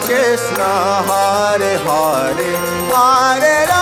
कृष्ण 0.00 0.70
हरे 1.08 1.74
हरे 1.86 2.50
द्वार 2.88 3.81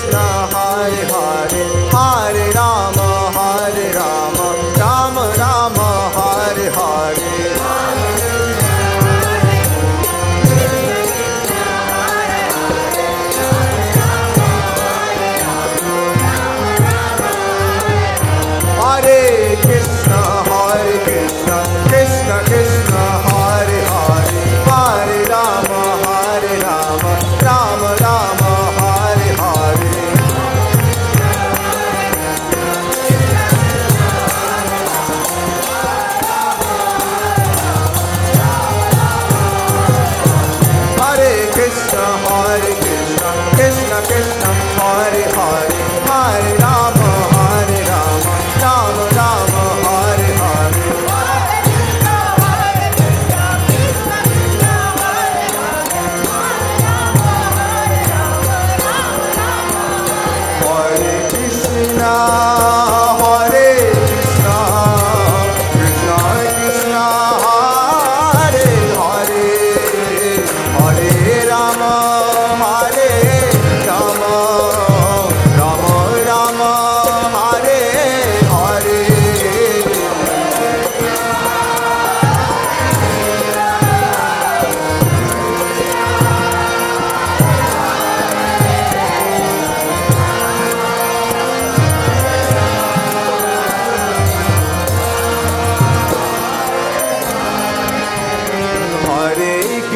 Krishna. 0.00 0.39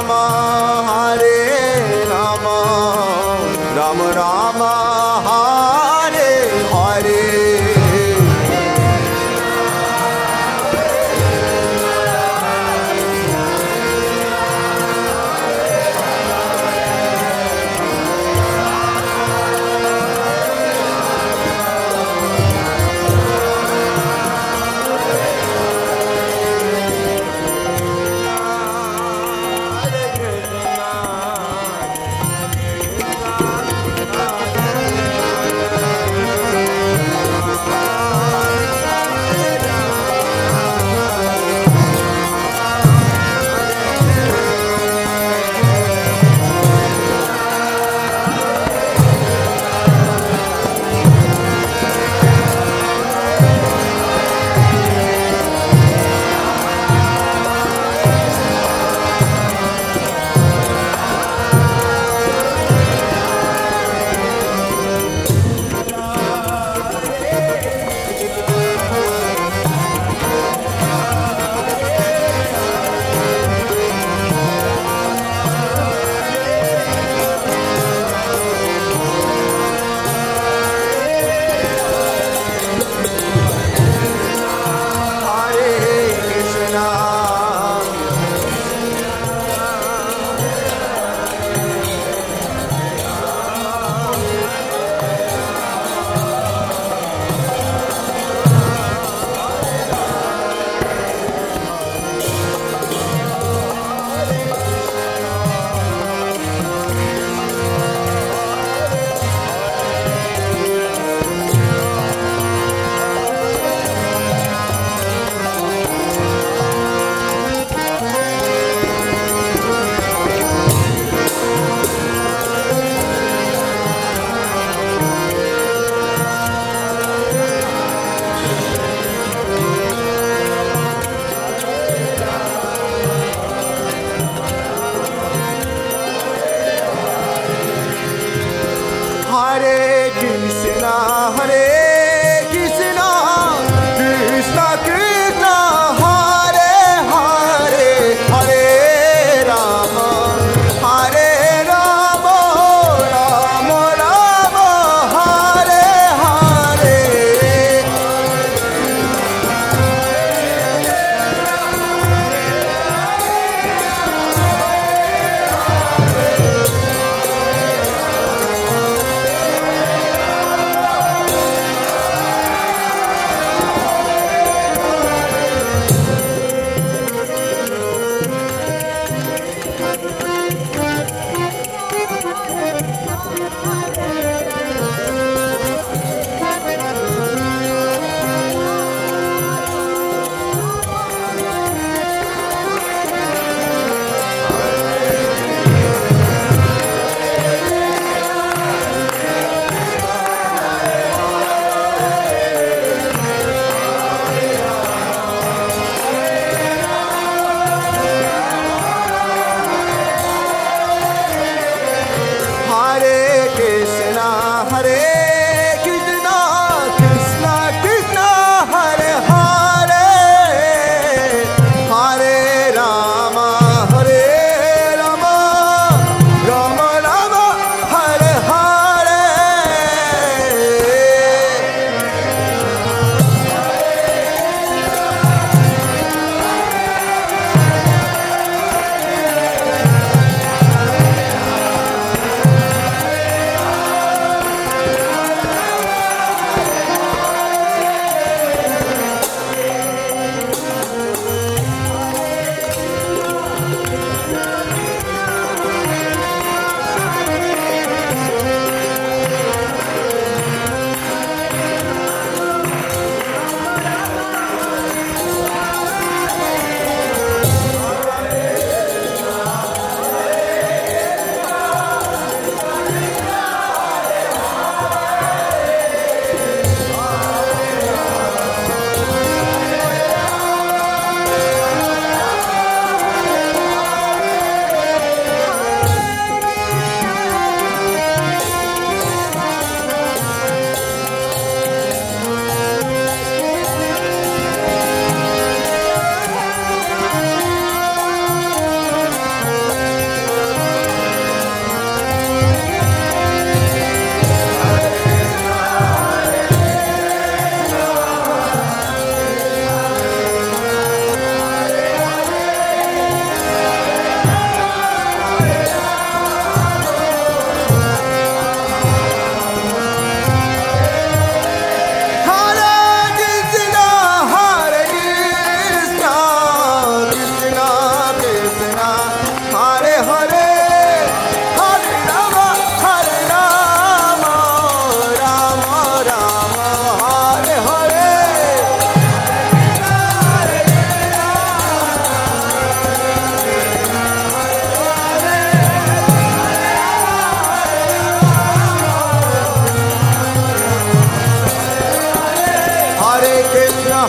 Namah 0.00 0.89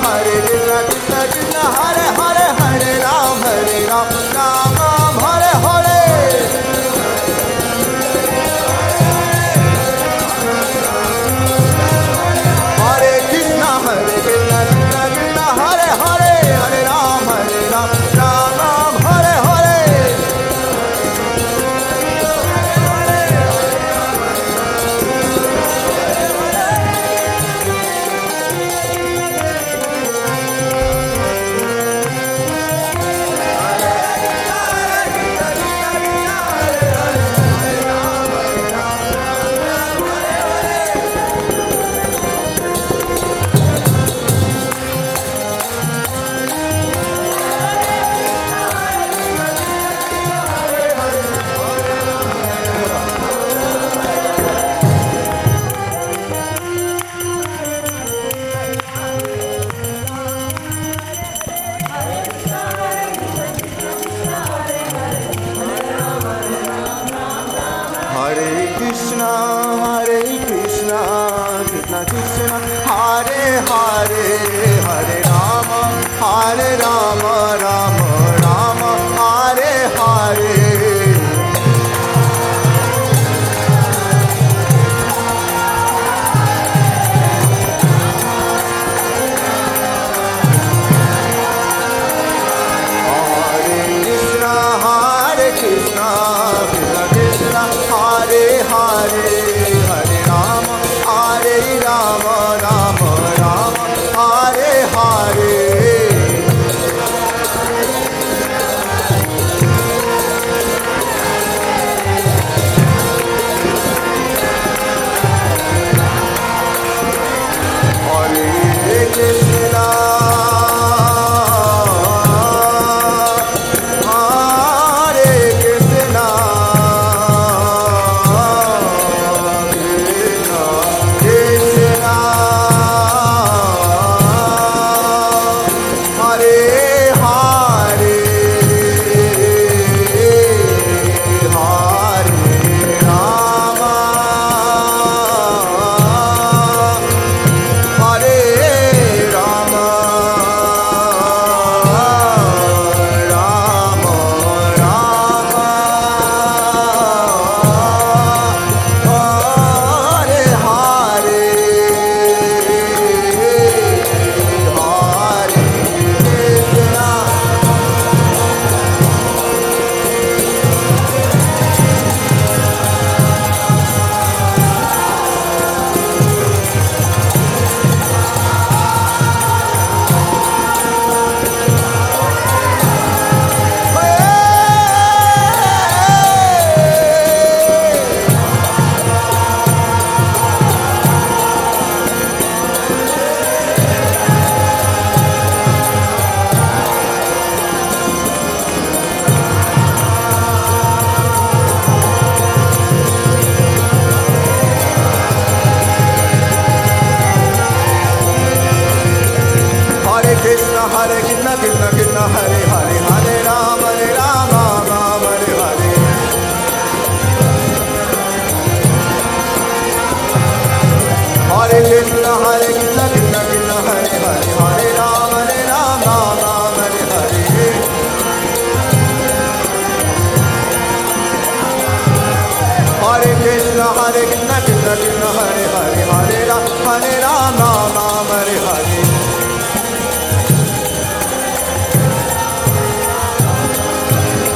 हरे 0.05 0.37
लगता 0.69 1.21
हर 1.77 1.99
हर 2.21 2.40